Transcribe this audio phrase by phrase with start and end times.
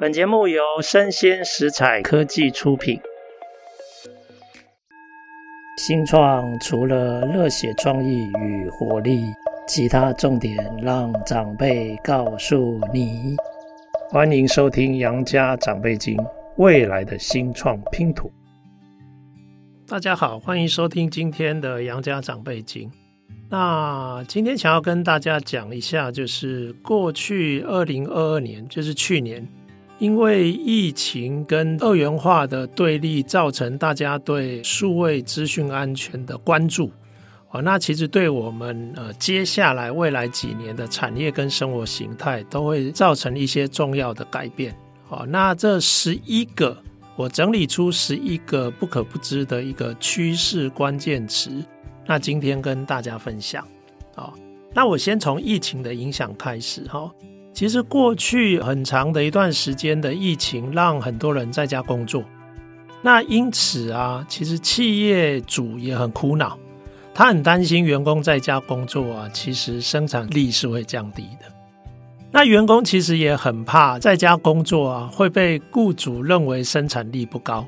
[0.00, 3.00] 本节目由生鲜食材科技出品。
[5.76, 9.24] 新创除了热血创意与活力，
[9.66, 13.34] 其他重点让长辈告诉你。
[14.08, 16.16] 欢迎收听《杨家长辈经》，
[16.58, 18.30] 未来的新创拼图。
[19.84, 22.88] 大家好，欢迎收听今天的《杨家长辈经》。
[23.50, 29.44] 那今天想要跟大家讲一下，就是过去二零二二年，就是去年。
[29.98, 36.90] 因为疫情跟二元化的对立，造成大家对数位资讯安全的关注，
[37.50, 44.74] 哦，那其实对我们呃接下来未来几年的产业跟生活形态都会造成一些重要的改变。
[45.08, 46.76] 哦，那这十一个
[47.16, 51.50] 我整理出十一个不可不知的一个趋势关键词，
[52.06, 53.66] 那今天跟大家分享。
[54.14, 54.32] 哦，
[54.72, 57.10] 那我先从疫情的影响开始哈。
[57.58, 62.22] 其实过去很长的一段时间的疫情，让很多人在家工作。
[63.02, 66.56] 那因此啊，其实企业主也很苦恼，
[67.12, 71.52] 他很担心员工在家工作啊，其实生产力是会降低的。
[72.30, 77.66] 那员工其实也很怕在家工作啊，会被雇主认为生产力不高，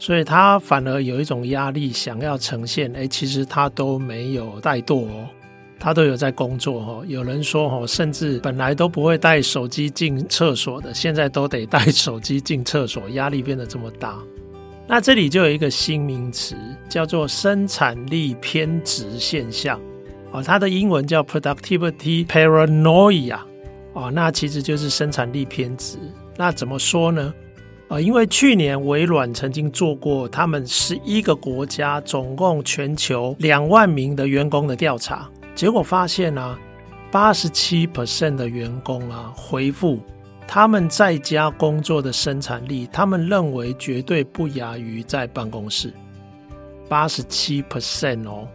[0.00, 5.28] 所以他反而有一种压力，想要呈现，哎，其实他都没有怠惰哦。
[5.80, 14.18] 他都有在工作哈，有人说哈，甚至本来都不会带手机进厕所的，现在都得带手机进厕所，压力变得这么大。
[14.88, 16.56] 那这里就有一个新名词，
[16.88, 19.78] 叫做生产力偏执现象，
[20.32, 23.38] 哦，它的英文叫 productivity paranoia，
[23.92, 25.98] 哦，那其实就是生产力偏执。
[26.36, 27.32] 那怎么说呢？
[27.88, 35.30] 啊，因为去年微软曾经做过他们十一个国家，总共全球两万名的员工的调查。
[35.58, 36.56] 结果发现啊，
[37.10, 39.98] 八十七 percent 的员工啊回复，
[40.46, 45.92] 他们在家工作的生产力，他们认为绝对不亚于在办公室。
[46.88, 48.46] 八十七 percent 哦，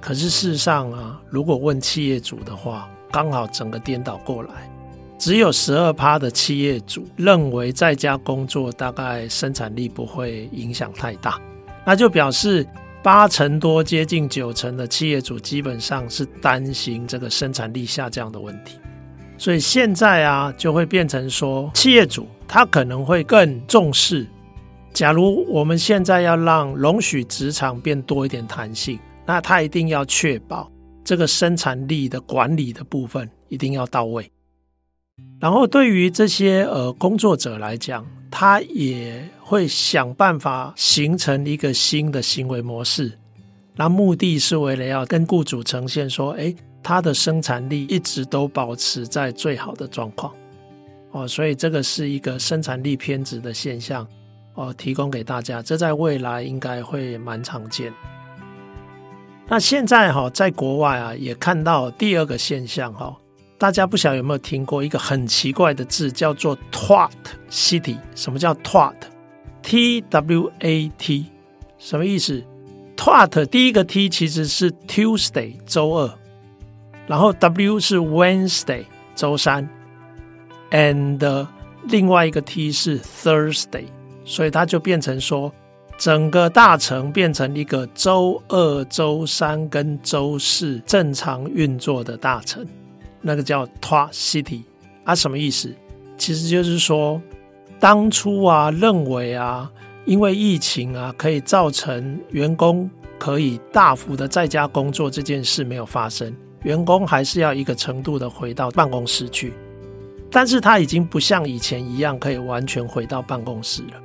[0.00, 4.48] 可是事实上啊，如果问企业主的话，刚好整个颠倒过来，
[5.18, 11.38] 只有十二趴的企业主认为在家工作大概生产力不会影响太大，
[11.84, 12.66] 那就表示。
[13.02, 18.78] 八成多，接近九成的企业主基本上是担心这个生产力下降的问题，
[19.38, 24.26] 所以现在啊，就会变成说，企业主他可能会更重视。
[24.92, 30.70] 假如我们现在要让容许职场变多一点弹性，那他一定要确保
[31.04, 34.28] 这个生产力的管理的部分一定要到位。
[35.40, 43.16] 然后对于这些呃工作者来讲，他也会想办法形成一个新的行为模式，
[43.76, 50.34] 那目的是为了要跟雇主呈现说，诶，他的生产力一直都保持在最好的状况，
[51.12, 54.04] 哦，所以这个是一个生产力偏执的现象，
[54.54, 57.92] 哦，提供给大家，这在未来应该会蛮常见。
[59.46, 63.16] 那现在哈，在国外啊，也看到第二个现象哈。
[63.58, 67.10] 大家不晓得有没有听过一个很奇怪的字，叫做 “Twat
[67.50, 67.98] City”。
[68.14, 71.26] 什么叫 Twat？T W A T，
[71.76, 72.40] 什么意思
[72.96, 76.08] ？Twat 第一个 T 其实是 Tuesday 周二，
[77.08, 78.84] 然后 W 是 Wednesday
[79.16, 79.68] 周三
[80.70, 81.46] ，and
[81.88, 83.86] 另外一个 T 是 Thursday，
[84.24, 85.52] 所以它就变成说，
[85.96, 92.64] 整个大城变成一个周二、周三跟周四正常运作的大城。
[93.20, 94.62] 那个叫 Twa City
[95.04, 95.72] 啊，什么意思？
[96.16, 97.20] 其实就是说，
[97.78, 99.70] 当初啊，认为啊，
[100.04, 109.52] 因为疫情啊，可以造成员工可以大幅的在家工作这件事没有发生，员工还是要一个程度的回到办公室去，
[110.30, 114.02] 但是他已经不像以前一样可以完全回到办公室了，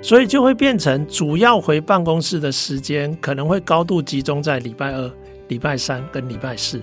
[0.00, 5.10] 所以就会变成主要回办公室的时间可能会高度集中在礼拜二、
[5.48, 6.82] 礼拜三跟礼拜四。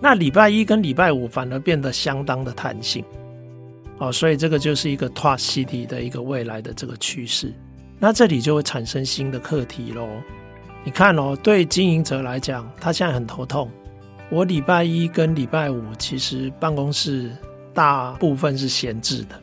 [0.00, 3.04] 那礼拜一跟礼拜五反而变得相当的弹性，
[3.98, 7.52] 哦，所以这个就是一个 Twat City 的一个未来的这个趋势。
[7.98, 10.06] 那这里就会产生新的课题喽。
[10.84, 13.70] 你看哦，对经营者来讲，他现在很头痛。
[14.30, 17.30] 我礼拜一跟礼拜五其实办公室
[17.72, 19.40] 大部分是闲置的，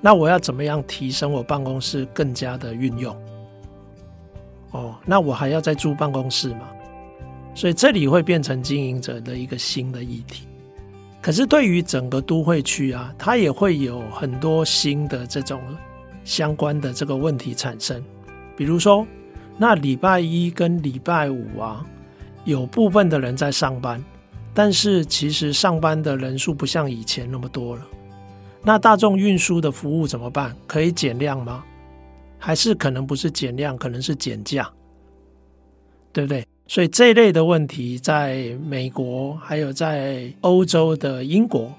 [0.00, 3.16] 那我要怎么样提升我办公室更加的运用？
[4.70, 6.68] 哦，那我还要再租办公室吗？
[7.54, 10.46] 所以这里会变成经营者的一个新的议题，
[11.20, 15.60] 可是对于整个都会区啊，它也会有很多新的这种
[16.24, 18.02] 相关的这个问题产生。
[18.56, 19.06] 比如说，
[19.58, 21.86] 那礼拜一跟礼拜五啊，
[22.44, 24.02] 有部分的人在上班，
[24.54, 27.86] 但是其实上班的人数不像以前那么多了。
[28.64, 30.56] 那大众运输的服务怎么办？
[30.66, 31.64] 可以减量吗？
[32.38, 34.68] 还是可能不是减量，可能是减价，
[36.12, 36.46] 对不对？
[36.66, 41.70] 所以这一类的问题，在美国还有在欧洲的英国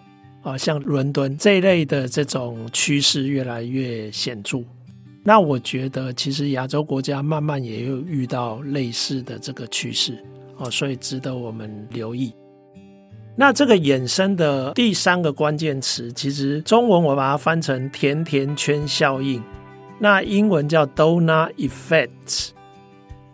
[0.43, 4.61] 啊，像伦敦这一类的这种趋势越来越显著。
[5.23, 10.21] 那我觉得，其实亚洲国家慢慢也有遇到类似的这个趋势
[10.57, 12.31] 哦，所以值得我们留意。
[13.35, 19.41] 那这个衍生的第三个关键词，其实中文我把它翻成“甜甜圈效应”，
[19.97, 22.49] 那英文叫 “donut effect”。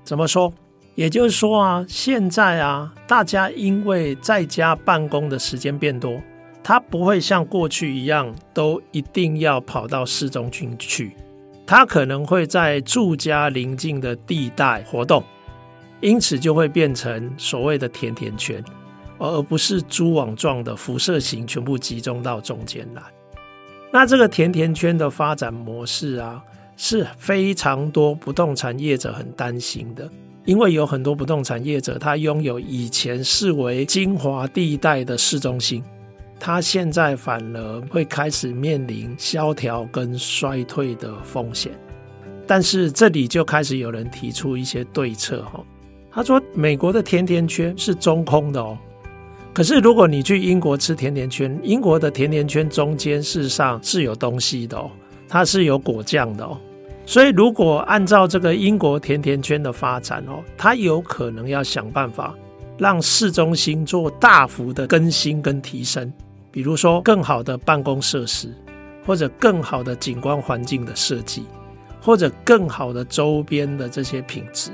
[0.04, 0.54] 怎么说？
[1.00, 6.22] 也就是说啊，现在啊，大家因为在家办公的时间变多，
[6.62, 11.16] 他不会像过去一样都一定要跑到市中心去，
[11.66, 15.24] 他可能会在住家邻近的地带活动，
[16.01, 18.62] 因此就会变成所谓的“甜甜圈”。
[19.19, 23.02] 而不是蛛网状的辐射型，全部集中到中间来。
[23.90, 26.44] 那这个甜甜圈的发展模式啊，
[26.75, 30.10] 是非常多不动产业者很担心的，
[30.45, 35.83] 因为有很多不动产业者，他拥有以前视为精华地带的市中心，
[36.39, 41.71] 他现在反而会开始面临萧条跟衰退的风险。
[42.47, 45.63] 但是这里就开始有人提出一些对策哈，
[46.12, 48.77] 他说美国的甜甜圈是中空的哦。
[49.51, 54.89] 可是，如果你去英国吃甜甜圈，英国的甜甜圈中间事实上是有东西的哦，
[55.27, 56.57] 它是有果酱的哦。
[57.09, 62.35] 所以，如果按照这个英国甜甜圈的发展哦，它有可能要想办法
[62.77, 66.13] 让市中心做大幅的更新跟提升，
[66.51, 68.53] 比如说更好的办公设施，
[69.07, 71.45] 或者更好的景观环境的设计，
[72.00, 74.69] 或者更好的周边的这些品质。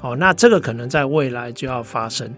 [0.00, 2.28] 好，那这个可能在未来就要发生。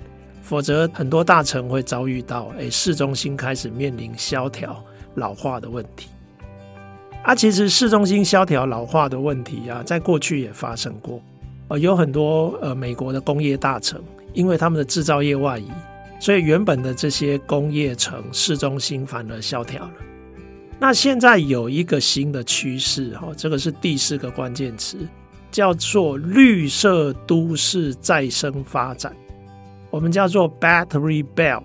[0.43, 4.85] 否则，很多大城会遭遇到，诶，市中心开始面临萧条
[5.15, 6.09] 老化的问题。
[7.27, 11.21] 啊，其实市中心萧条老化的问题啊，在过去也发生过。
[11.67, 14.01] 呃，有很多呃美国的工业大城，
[14.33, 15.67] 因为他们的制造业外移，
[16.21, 19.93] 所以原本的这些工业城市中心反而萧条了。
[20.79, 24.97] 那现在有一个新的趋势，哈，这个是第四个关键词，
[25.51, 29.13] 叫做绿色都市再生发展。
[29.91, 31.65] 我们叫做 battery belt，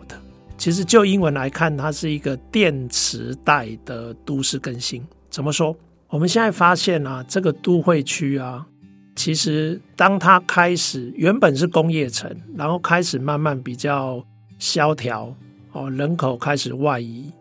[0.57, 5.05] 其实就英文来看，它是一个电池带的都市更新。
[5.31, 5.75] 怎么说？
[6.09, 8.67] 我们现在发现啊，这个都会区啊，
[9.15, 14.21] 其实当它开始原本是工业城，然后开始慢慢比较
[14.59, 15.33] 萧条
[15.71, 17.31] 哦，人口开始外移，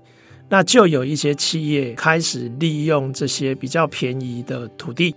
[0.49, 5.13] 那就有一些企业开始利用这些比较便宜的土地，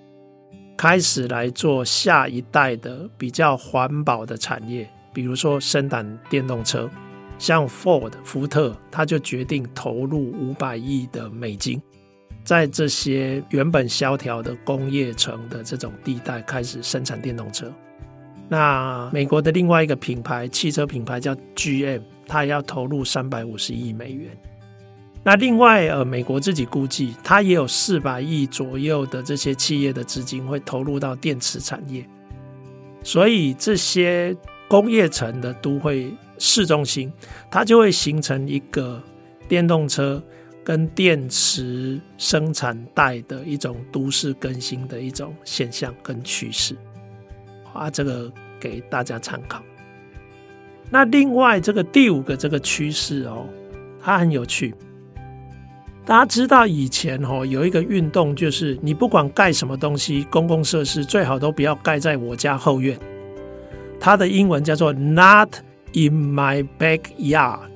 [0.75, 4.89] 开始来做下一代的比较环保的产业。
[5.13, 6.89] 比如说生产电动车，
[7.37, 11.79] 像 Ford 福特，他就决定投入五百亿的美金，
[12.43, 17.71] 在这些原本萧条的工业城的这种地带开始生产电动车。
[18.49, 24.29] 那美国的另外一个品牌汽车品牌叫 GM，它也要投入三百五十亿美元。
[25.23, 32.05] 那另外呃，美国自己估计，它也有四百亿左右的这些企业的资金会投入到电池产业，
[33.03, 34.35] 所以这些。
[34.69, 37.11] 工业城的都会市中心，
[37.51, 38.99] 它就会形成一个
[39.47, 40.23] 电动车
[40.63, 46.75] 跟电池生产带的一种都市更新的一种现象跟趋势，
[47.73, 49.61] 啊，这个给大家参考。
[50.89, 53.47] 那另外这个第五个这个趋势哦，
[54.01, 54.73] 它很有趣。
[56.05, 62.97] 大家知道以前哦有一个运动，就是你不管盖什么东西，公共设施最好都不要盖在我家后院。
[63.99, 65.55] 它的英文叫做 Not
[65.93, 67.71] in my backyard，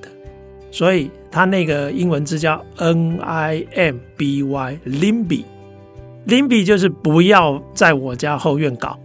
[0.70, 8.98] 所以它那个英文字叫 N I M B Y，NIMBY，NIMBY 就是不要在我家后院搞，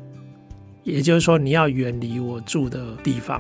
[0.82, 3.40] 也就是说你要远离我住的地方。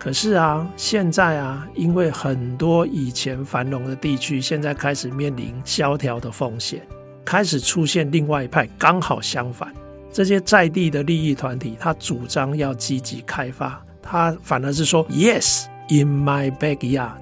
[0.00, 6.82] 可是啊，现在啊，因为很多以前繁荣的地区，现在开始面临萧条的风险，
[7.24, 9.72] 开始出现另外一派，刚好相反。
[10.10, 17.12] 这些在地的利益团体，他主张要积极开发，他反而是说 “Yes in my backyard”，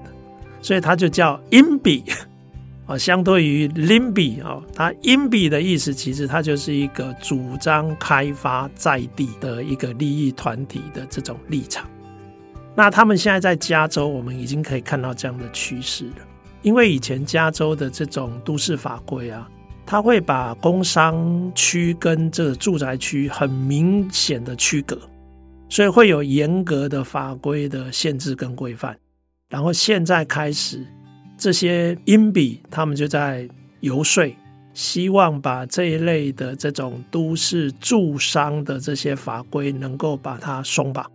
[0.61, 2.03] 所以它就叫 “INBY”
[2.85, 11.87] 啊， 相对于 “LIMBY” 啊，它 “INBY” 的意思其实它就是一个主张开发在地的一个利益团体的这种立场。
[12.75, 16.15] 那他们现在在加州，我们已经可以看到这样的趋势了，
[16.61, 19.49] 因为以前加州的这种都市法规啊。
[19.83, 24.97] 它会把工商区跟这个住宅区很明显的区隔，
[25.67, 28.95] 所以会有严格的法规的限制跟规范。
[29.51, 30.83] 然后现在开始，
[31.37, 33.47] 这些英比他们就在
[33.81, 34.33] 游说，
[34.73, 41.05] 希望把这一类的这种都市住商的这些法规能够把它松绑，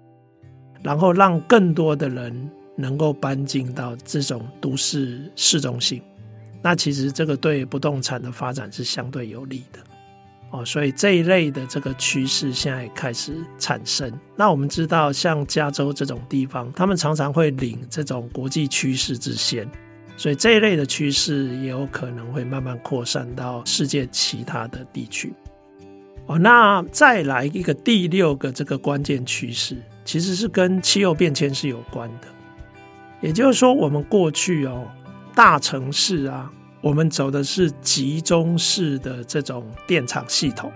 [0.82, 6.02] 然后让更多的人能够搬进到这种都市市中心。
[6.60, 9.78] 那其实这个对不动产的发展是相对有利的
[10.50, 14.10] 哦，所以这一类的这个趋势现在开始产生。
[14.36, 19.68] 那我们知道，像加州这种地方，他们常常会领这种国际趋势之先，
[20.16, 25.32] 所以这一类的趋势也有可能会慢慢扩散到世界其他的地区。
[26.26, 32.28] 哦，那再来一个第六个这个关键趋势，其实是跟气候变迁是有关的。
[33.20, 34.86] 也就是说，我们过去哦，
[35.34, 36.52] 大城市啊。
[36.80, 40.70] 我们走的是集中式的这种电厂系统，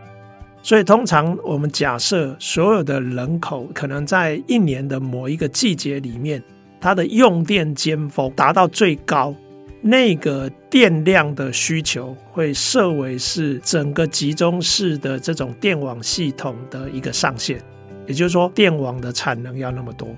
[0.62, 6.42] 所以通常我们假设所有的人口可能在一年的某一个季节里面，
[6.80, 9.34] 它的用电尖峰达到最高，
[9.82, 17.62] 那个电量的需求会设为是整个集中式的这种电网系统的一个上限，
[18.06, 20.08] 也就是说，电网的产能要那么多。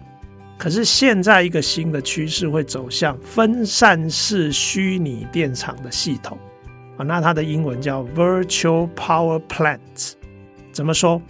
[0.63, 6.39] 可是现在一个新的趋势会走向分散式虚拟电厂的系统
[6.97, 10.13] 啊，那它的英文叫 Virtual Power Plants。
[10.71, 11.21] 怎么说？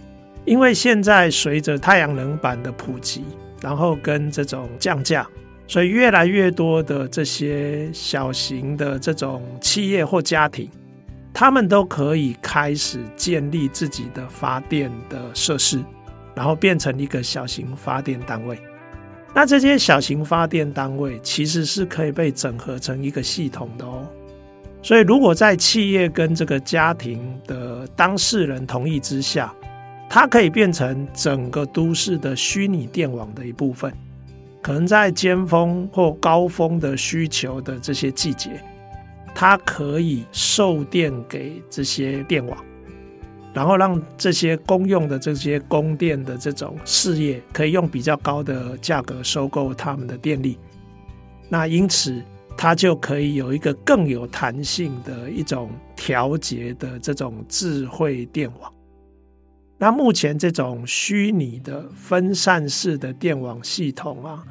[0.45, 3.23] 因为现在随着太阳能板的普及，
[3.59, 5.27] 然后跟这种降价，
[5.67, 10.69] 所以越来越多的这些小型的这种企业或家庭，
[11.33, 15.83] 他们都可以开始建立自己的发电的设施，
[16.35, 18.59] 然后变成一个小型发电单位。
[19.33, 24.07] 那这些小型发电单位其实是可以被整合成一个系统的哦。
[24.81, 29.53] 所以，如果在企业跟这个家庭的当事人同意之下，
[30.09, 33.91] 它可以变成整个都市的虚拟电网的一部分。
[34.61, 38.61] 可能在尖峰或高峰的需求的这些季节，
[39.33, 42.57] 它可以售电给这些电网。
[43.53, 50.57] 然后让这些公用的这些供电的这种事业可以用比较高的价格收购他们的电力，
[51.49, 52.19] 那因此
[52.57, 58.73] 它就可以有一个更有弹性的一种调节的这种智慧电网。
[59.77, 64.43] 那目前这种虚拟的分散式的电网系统啊，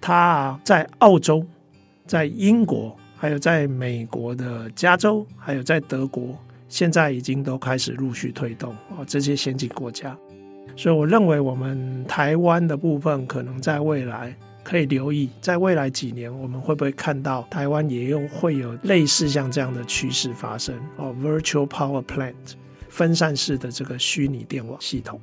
[0.00, 1.46] 它在澳洲、
[2.06, 6.36] 在英国、还有在美国的加州、还有在德国。
[6.68, 10.16] 现在已经都开始陆续推动哦，这些先进国家，
[10.76, 22.34] 所以我认为我们台湾的部分可能在未来可以留意，在未来几年我们会不会看到台湾也有会有类似像这样的趋势发生哦，Virtual Power Plant
[22.88, 25.20] 分散式的这个虚拟电网系统。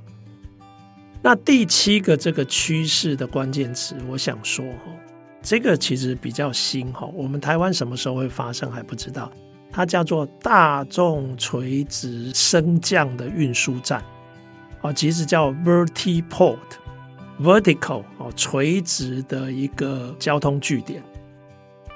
[1.23, 4.91] 那第七个这个趋势的关键词，我想说哈，
[5.41, 9.31] 这个其实比较新哈，我们台湾什么时候会发生还不知道。
[9.71, 14.03] 它叫做大众垂直升降的运输站，
[14.81, 21.01] 哦，其实叫 Vertiport，Vertical 哦，垂直的一个交通据点，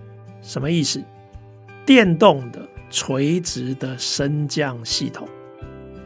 [0.41, 1.01] 什么意思？
[1.86, 5.27] 电动的垂直的升降系统。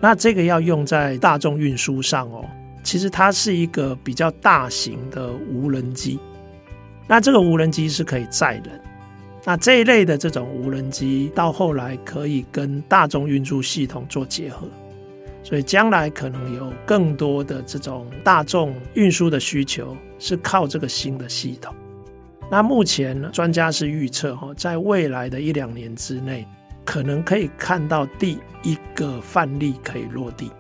[0.08, 2.46] 那这个要用在大众运输上哦，
[2.84, 6.20] 其实它是一个比较大型的无人机。
[7.08, 8.80] 那这个无人机是可以载人。
[9.44, 14.68] 那这一类的这种无人机到后来可以跟大众运输系统做结合，
[15.42, 21.74] 所以将来可能有更多的这种大众运输的需求是靠这个新的系统。
[22.52, 26.46] 那目前呢，专家是预测哈，在未来的一两年之内。
[26.86, 30.52] 可能可以看到第一个范例可以落地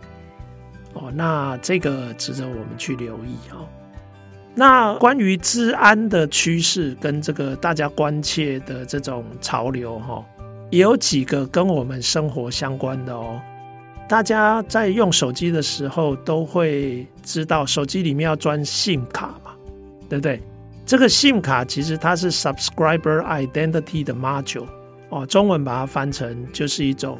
[0.93, 3.67] 哦，那这个值得我们去留意哦。
[4.53, 10.25] 那关于治安的趋势跟这个大家关切的这种潮流哈，
[10.71, 13.39] 也有几个跟我们生活相关的哦。
[14.07, 19.51] 大家在用手机的时候都会知道，手机里面要装 SIM 卡嘛，
[20.07, 20.41] 对不对？
[20.85, 24.67] 这个 SIM 卡其实它是 Subscriber Identity 的 Module。
[25.09, 27.19] 哦，中文把它翻成就是一种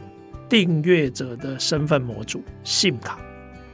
[0.49, 3.19] 订阅者的身份模组 SIM 卡。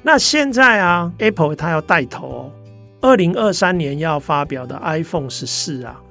[0.03, 2.51] 那现在啊，Apple 它要带头哦，
[3.01, 6.01] 二零二三年要发表的 iPhone 十四啊，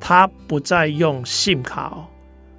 [0.00, 2.06] 它不再用 SIM 卡哦，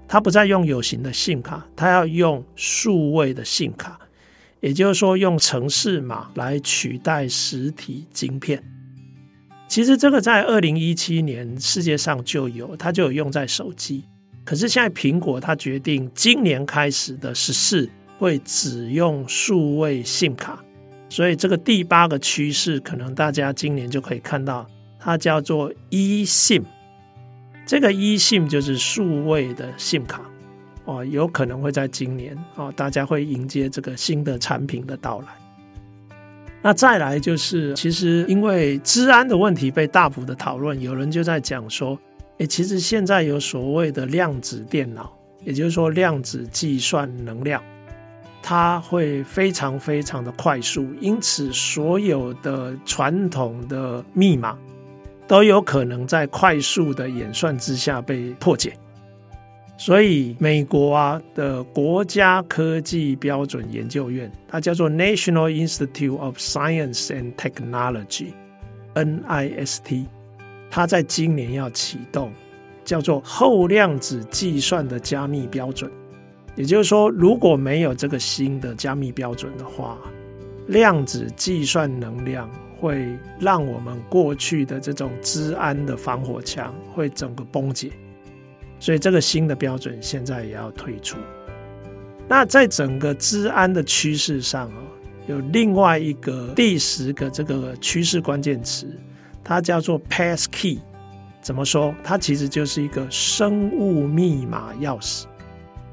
[0.07, 3.99] 它不再用有形的 SIM 卡，它要用数位的 SIM 卡，
[4.61, 8.63] 也就是说用城市码来取代实体晶片。
[9.67, 14.05] 其实这个在二零一七年世界上就有，它就有用在手机。
[14.47, 20.63] 可是现在苹果它决定今年开始的十四会只用数位 SIM 卡，
[21.09, 24.65] 所以这个第八个趋势可能大家今年就可以看到，
[24.97, 26.63] 它叫做 eSIM。
[27.65, 30.21] 这个 eSIM 就是数位的 SIM 卡
[30.85, 35.27] 哦，有可能会在今年哦，大家会迎接这个新的产品的到来。
[36.61, 41.99] 那再来就是，其实因为治安的问题被大幅的讨论，有人就在讲说，
[42.39, 45.12] 诶，其实现在有所谓的量子电脑，
[45.44, 47.63] 也就是说量子计算能量，
[48.44, 54.56] 它会非常非常的快速，因此所有的传统的密码
[55.27, 58.77] 都有可能在快速的演算之下被破解。
[59.79, 70.06] 所以，美国啊的国家科技标准研究院，它叫做 National Institute of Science and Technology（NIST），
[70.69, 72.31] 它在今年要启动
[72.83, 75.91] 叫做后量子计算的加密标准。
[76.55, 79.97] 也就是说，如果没有这个新的加密标准的话，
[80.67, 87.91] 量子计算能量会让我们过去的这种资安的防火墙会整个崩解。
[88.79, 91.17] 所以这个新的标准现在也要推出。
[92.27, 94.81] 那在整个资安的趋势上啊，
[95.27, 98.88] 有另外一个第十个这个趋势关键词，
[99.47, 100.79] 它叫做 Passkey。
[101.41, 101.95] 怎么说？
[102.03, 105.23] 它其实就是一个生物密码钥匙。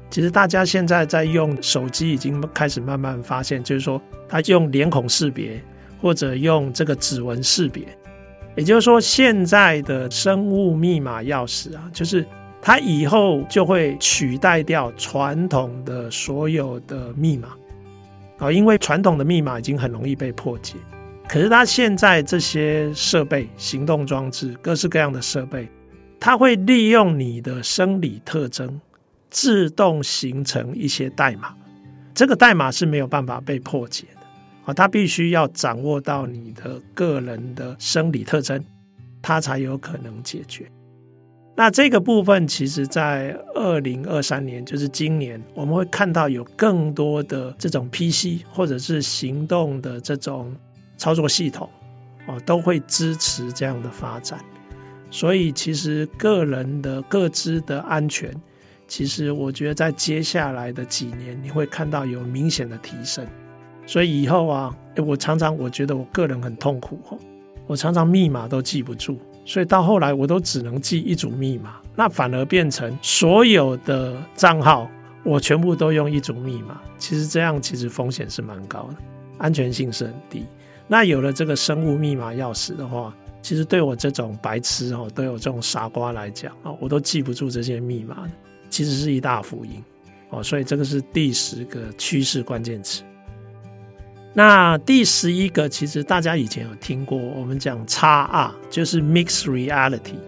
[0.09, 5.59] 其实大家现在在用手机已经开始慢慢发现，就是说它用脸孔识别
[6.01, 7.83] 或者用这个指纹识别。
[8.55, 12.25] 也就是说，现在的生物密码钥匙啊，就是。
[12.67, 17.49] 它以后就会取代掉传统的所有的密码
[18.39, 20.73] 啊，因为传统的密码已经很容易被破解。
[21.27, 25.67] 可是它现在这些设备、行动装置、各式各样的设备，
[26.19, 28.79] 它会利用你的生理特征，
[29.29, 31.53] 自动形成一些代码。
[32.13, 34.21] 这个代码是没有办法被破解的
[34.65, 38.63] 啊，它必须要掌握到你的个人的生理特征，
[39.21, 40.65] 它才有可能解决。
[41.57, 50.53] 那这个部分，其实，在二零二三年，就是今年，我们会看到有更多的这种 PC 或者是行动的这种
[50.97, 51.69] 操作系统，
[52.27, 54.39] 哦，都会支持这样的发展。
[55.11, 58.33] 所以，其实个人的各自的安全，
[58.87, 63.25] 其实我觉得在接下来的几年，你会看到有明显的提升。
[63.85, 67.17] 所以以后啊，我常常我觉得我个人很痛苦哦，
[67.67, 69.17] 我常常密码都记不住。
[69.45, 74.89] 所以到后来，我都只能记一组密码，那反而变成所有的账号
[75.23, 76.81] 我全部都用一组密码。
[76.97, 78.95] 其实这样其实风险是蛮高的，
[79.37, 80.45] 安全性是很低。
[80.87, 88.29] 那有了这个生物密码钥匙的话，其实对我这种白痴哦，都有这种傻瓜来讲啊，我都记不住这些密码，
[88.69, 89.83] 其实是一大福音
[90.29, 90.43] 哦。
[90.43, 93.03] 所以这个是第十个趋势关键词。
[94.33, 100.19] 那第十一个，其实大家以前有听过，我们讲 XR，就是 Mixed Reality，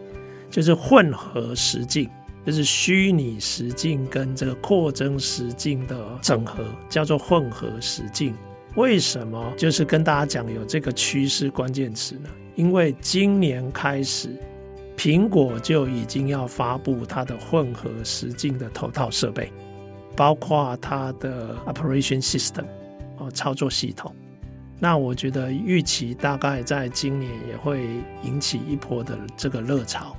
[0.50, 2.10] 就是混合实境，
[2.46, 8.34] 就是虚拟实境跟这个扩增实境的整合，叫做混合实境。
[8.78, 9.54] 为什么？
[9.58, 12.30] 就是跟大家讲有这个趋势关键词呢？
[12.56, 14.30] 因为今年开始，
[14.96, 19.52] 苹果就已经要发布它的混合实境的头套设备，
[20.16, 22.66] 包括它的 Operation System。
[23.18, 24.16] 哦，操作系统，
[24.80, 27.84] 那我觉得预期大概在今年也会
[28.22, 30.16] 引起一波的这个热潮，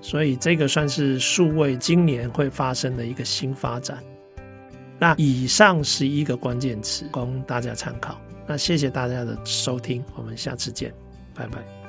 [0.00, 3.98] 所以这个算是数位今年会发生的一个新发展。
[5.00, 8.20] 那以上十一个关键词供大家参考。
[8.46, 10.92] 那谢谢大家的收听，我们下次见，
[11.34, 11.79] 拜拜。